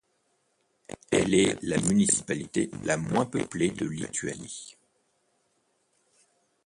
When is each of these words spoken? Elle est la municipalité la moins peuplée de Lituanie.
Elle 1.11 1.35
est 1.35 1.61
la 1.61 1.77
municipalité 1.77 2.71
la 2.85 2.97
moins 2.97 3.27
peuplée 3.27 3.69
de 3.69 3.85
Lituanie. 3.85 4.75